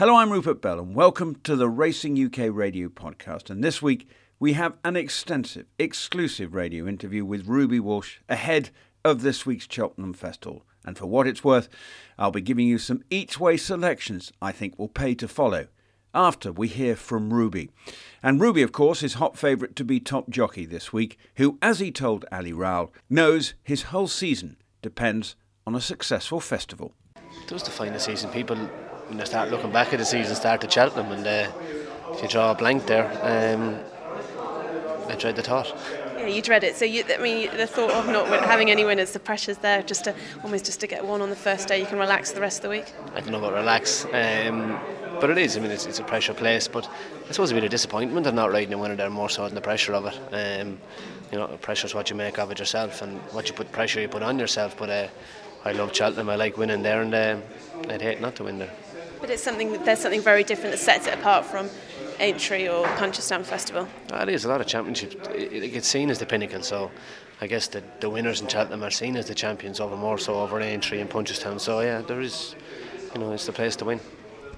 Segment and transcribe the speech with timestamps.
[0.00, 3.50] Hello, I'm Rupert Bell, and welcome to the Racing UK Radio podcast.
[3.50, 8.70] And this week, we have an extensive, exclusive radio interview with Ruby Walsh ahead
[9.04, 10.64] of this week's Cheltenham Festival.
[10.86, 11.68] And for what it's worth,
[12.18, 15.66] I'll be giving you some each way selections I think will pay to follow
[16.14, 17.68] after we hear from Ruby.
[18.22, 21.78] And Ruby, of course, is hot favourite to be top jockey this week, who, as
[21.78, 25.36] he told Ali Rowell, knows his whole season depends
[25.66, 26.94] on a successful festival.
[27.16, 28.30] It define the season.
[28.30, 28.56] People
[29.10, 31.50] when they start looking back at the season, start to Cheltenham, and uh,
[32.12, 33.76] if you draw a blank there, um,
[35.10, 35.76] I dread the thought.
[36.16, 36.76] Yeah, you dread it.
[36.76, 39.82] So you, I mean, the thought of not having any winners, the pressure's there.
[39.82, 42.40] Just to almost just to get one on the first day, you can relax the
[42.40, 42.92] rest of the week.
[43.16, 44.78] I don't know about relax, um,
[45.20, 45.56] but it is.
[45.56, 46.88] I mean, it's, it's, a pressure place, but
[47.28, 49.56] I suppose a bit of disappointment of not riding a winner there more so than
[49.56, 50.60] the pressure of it.
[50.60, 50.78] Um,
[51.32, 54.06] you know, pressure's what you make of it yourself, and what you put pressure you
[54.06, 54.76] put on yourself.
[54.76, 55.08] But uh,
[55.64, 56.30] I love Cheltenham.
[56.30, 57.38] I like winning there, and uh,
[57.88, 58.70] I'd hate not to win there.
[59.20, 61.68] But it's something there's something very different that sets it apart from
[62.18, 63.88] Aintree or Punchestown Festival.
[64.10, 65.14] Well, it is a lot of championships.
[65.28, 66.90] It, it gets seen as the pinnacle, so
[67.40, 70.34] I guess the, the winners in Cheltenham are seen as the champions over more so
[70.34, 71.60] over Aintree and Punchestown.
[71.60, 72.54] So yeah, there is,
[73.14, 74.00] you know, it's the place to win.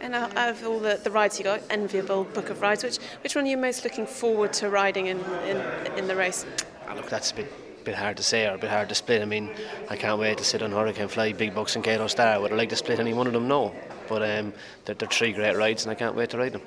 [0.00, 3.34] And out of all the, the rides you got, enviable book of rides, which which
[3.34, 5.56] one are you most looking forward to riding in in,
[5.96, 6.46] in the race?
[6.88, 9.22] Oh, look, that's a bit bit hard to say or a bit hard to split.
[9.22, 9.50] I mean,
[9.88, 12.40] I can't wait to sit on Hurricane Fly, Big Bucks, and Kauto Star.
[12.40, 13.48] Would I like to split any one of them?
[13.48, 13.74] No.
[14.08, 14.52] But um,
[14.84, 16.62] they're, they're three great rides and I can't wait to ride them.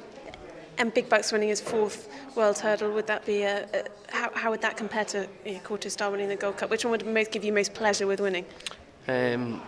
[0.78, 4.50] And Big Bucks winning his fourth World Hurdle, would that be a, a how, how
[4.52, 6.69] would that compare to you know, Quarter Star winning the Gold Cup?
[6.69, 8.45] Which one would most give you most pleasure with winning?
[9.08, 9.62] Um,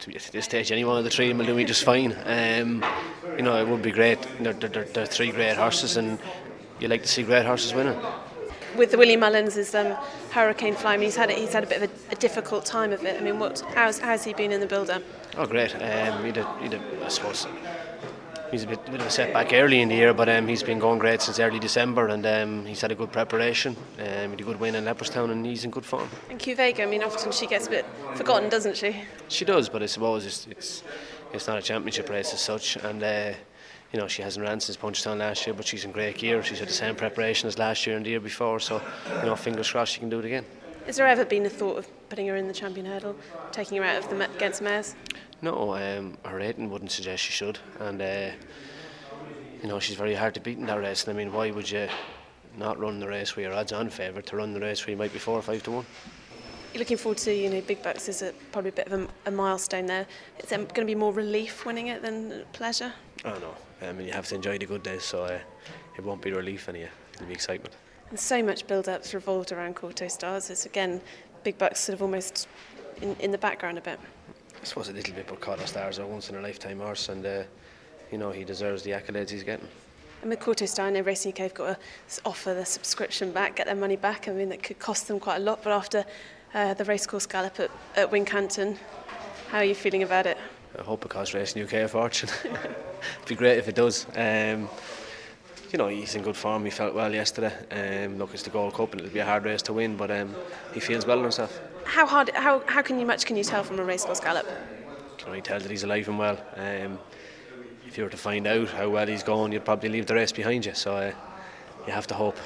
[0.00, 2.16] to be at this stage, any one of the three will do me just fine.
[2.24, 2.84] Um,
[3.36, 4.18] you know, it would be great.
[4.40, 6.18] They're, they're, they're three great horses, and
[6.80, 7.98] you like to see great horses winning.
[8.76, 9.96] With Willie Mullins' um,
[10.30, 12.64] Hurricane Fly, I mean, he's had a, he's had a bit of a, a difficult
[12.64, 13.20] time of it.
[13.20, 15.02] I mean, what how's how's he been in the build-up?
[15.36, 15.74] Oh, great.
[15.74, 17.46] Um, he did, he did, I suppose
[18.50, 20.62] he's a bit, a bit, of a setback early in the year, but um, he's
[20.62, 23.76] been going great since early December, and um, he's had a good preparation.
[23.98, 26.08] Um, he had a good win in Leopardstown, and he's in good form.
[26.30, 29.02] And Quevega, I mean, often she gets a bit forgotten, doesn't she?
[29.28, 30.82] She does, but I suppose it's it's,
[31.32, 33.02] it's not a championship race as such, and.
[33.02, 33.32] Uh,
[33.92, 36.42] you know, she hasn't ran since Punchestown last year, but she's in great gear.
[36.42, 38.82] She's had the same preparation as last year and the year before, so,
[39.20, 40.44] you know, fingers crossed she can do it again.
[40.86, 43.16] Has there ever been a thought of putting her in the champion hurdle,
[43.52, 44.94] taking her out of the against mares?
[45.42, 48.30] No, um, her rating wouldn't suggest she should, and uh,
[49.62, 51.06] you know she's very hard to beat in that race.
[51.06, 51.88] And I mean, why would you
[52.56, 55.12] not run the race where your odds-on favourite to run the race where you might
[55.12, 55.86] be four or five to one?
[56.72, 59.08] You're looking forward to, you know, Big Bucks is a, probably a bit of a,
[59.26, 60.06] a milestone there.
[60.38, 62.92] Is there going to be more relief winning it than pleasure?
[63.24, 63.54] Oh no,
[63.86, 65.38] I mean you have to enjoy the good days, so uh,
[65.96, 66.86] it won't be relief any.
[67.14, 67.74] It'll be excitement.
[68.10, 70.50] And so much build-up's revolved around Kauto Stars.
[70.50, 71.00] It's again,
[71.42, 72.48] Big Bucks sort of almost
[73.02, 73.98] in, in the background a bit.
[74.60, 77.24] I suppose a little bit, but Kauto Stars are once in a lifetime horse, and
[77.26, 77.42] uh,
[78.10, 79.68] you know he deserves the accolades he's getting.
[80.20, 83.56] And with Kauto Star, I know Racing UK have got to offer the subscription back,
[83.56, 84.26] get their money back.
[84.28, 86.04] I mean, that could cost them quite a lot, but after
[86.54, 88.76] uh, the racecourse gallop at, at Wincanton,
[89.50, 90.38] how are you feeling about it?
[90.78, 92.28] I hope it costs Racing UK a fortune.
[92.44, 94.06] It'd be great if it does.
[94.14, 94.68] Um,
[95.72, 96.64] you know, he's in good form.
[96.64, 97.52] He felt well yesterday.
[98.04, 100.10] Um, look, it's the Gold Cup and it'll be a hard race to win, but
[100.10, 100.34] um,
[100.72, 101.60] he feels well in himself.
[101.84, 102.30] How hard?
[102.34, 104.46] How, how can you much can you tell from a racecourse gallop?
[105.18, 106.38] Can only tell that he's alive and well.
[106.56, 106.98] Um,
[107.86, 110.32] if you were to find out how well he's going, you'd probably leave the race
[110.32, 110.74] behind you.
[110.74, 111.12] So uh,
[111.86, 112.36] you have to hope.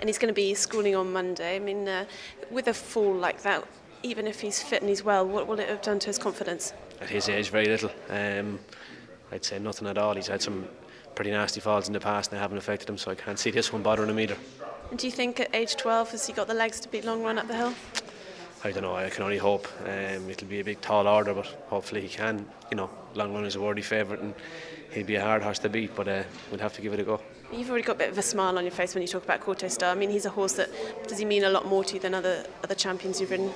[0.00, 1.56] And he's going to be schooling on Monday.
[1.56, 2.04] I mean, uh,
[2.50, 3.66] with a fall like that,
[4.02, 6.72] even if he's fit and he's well, what will it have done to his confidence?
[7.00, 7.90] At his age, very little.
[8.08, 8.58] Um,
[9.30, 10.14] I'd say nothing at all.
[10.14, 10.66] He's had some
[11.14, 13.50] pretty nasty falls in the past and they haven't affected him, so I can't see
[13.50, 14.36] this one bothering him either.
[14.90, 17.22] And do you think at age 12 has he got the legs to beat Long
[17.22, 17.74] Run up the hill?
[18.64, 18.96] I don't know.
[18.96, 19.68] I can only hope.
[19.84, 22.44] Um, it'll be a big, tall order, but hopefully he can.
[22.70, 24.34] You know, Long Run is a worthy favourite, and
[24.90, 25.94] he'll be a hard horse to beat.
[25.94, 27.20] But uh, we'll have to give it a go.
[27.52, 29.40] You've already got a bit of a smile on your face when you talk about
[29.40, 29.92] Kauto Star.
[29.92, 30.70] I mean, he's a horse that
[31.06, 33.52] does he mean a lot more to you than other other champions you've ridden?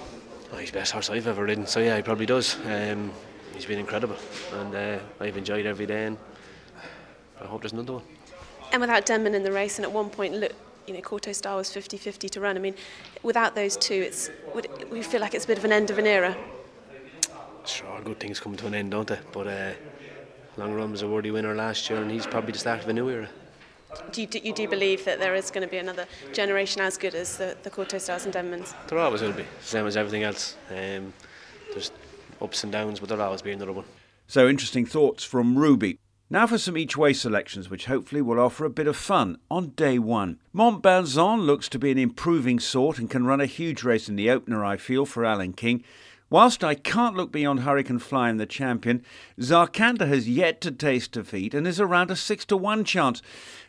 [0.52, 1.66] Oh, he's the best horse I've ever ridden.
[1.66, 2.56] So yeah, he probably does.
[2.66, 3.10] Um,
[3.54, 4.16] he's been incredible,
[4.54, 6.06] and uh, I've enjoyed every day.
[6.06, 6.18] And
[7.40, 8.02] I hope there's another one.
[8.72, 10.52] And without Denman in the race, and at one point, look,
[10.86, 12.56] you know, Kauto Star was 50-50 to run.
[12.56, 12.74] I mean,
[13.22, 15.98] without those two, it's would we feel like it's a bit of an end of
[15.98, 16.36] an era.
[17.64, 19.18] Sure, good things come to an end, don't they?
[19.32, 19.72] But uh,
[20.56, 22.92] Long Run was a worthy winner last year, and he's probably the start of a
[22.92, 23.28] new era.
[24.10, 26.96] Do you, do you do believe that there is going to be another generation as
[26.96, 28.74] good as the, the Kauto Stars and Denmans?
[28.88, 30.56] There always will be, same as everything else.
[30.70, 31.12] Um,
[31.72, 31.92] there's
[32.42, 33.84] ups and downs, but there'll always be another one.
[34.26, 35.98] So interesting thoughts from Ruby.
[36.30, 39.70] Now for some each way selections, which hopefully will offer a bit of fun on
[39.70, 40.38] day one.
[40.54, 44.30] Montbazon looks to be an improving sort and can run a huge race in the
[44.30, 45.84] opener, I feel, for Alan King.
[46.30, 49.04] Whilst I can't look beyond Hurricane Fly and the champion,
[49.38, 53.20] Zarkandar has yet to taste defeat and is around a 6 to 1 chance.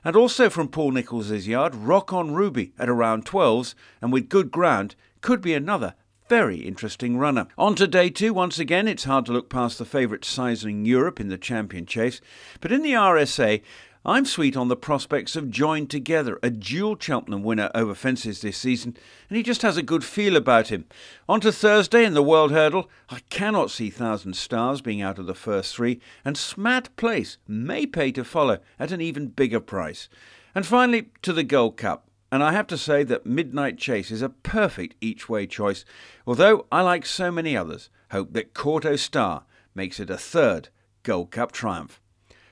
[0.05, 4.49] And also from Paul Nicholls' yard, Rock on Ruby at around 12s, and with good
[4.49, 5.95] ground, could be another
[6.29, 7.47] very interesting runner.
[7.57, 11.19] On to day two, once again, it's hard to look past the favourite Sizing Europe
[11.19, 12.21] in the champion chase.
[12.61, 13.61] But in the RSA,
[14.05, 18.57] I'm sweet on the prospects of Join Together, a dual Cheltenham winner over fences this
[18.57, 18.97] season,
[19.29, 20.83] and he just has a good feel about him.
[21.29, 25.25] On to Thursday in the World Hurdle, I cannot see Thousand Stars being out of
[25.25, 30.09] the first three, and Smad Place may pay to follow at an even bigger price.
[30.53, 32.09] And finally, to the Gold Cup.
[32.33, 35.85] And I have to say that Midnight Chase is a perfect each way choice,
[36.25, 39.43] although I like so many others, hope that Kauto Star
[39.75, 40.69] makes it a third
[41.03, 42.01] Gold Cup triumph.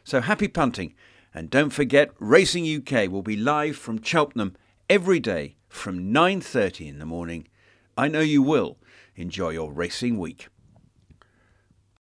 [0.04, 0.94] So happy punting
[1.34, 4.56] and don't forget, Racing UK will be live from Cheltenham
[4.88, 7.48] every day from 9:30 in the morning.
[7.98, 8.78] I know you will
[9.16, 10.50] enjoy your racing week.